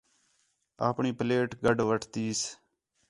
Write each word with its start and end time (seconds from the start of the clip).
آپݨی 0.87 1.11
پلیٹ 1.19 1.49
گڈھ 1.63 1.81
وٹھتیس 1.87 2.39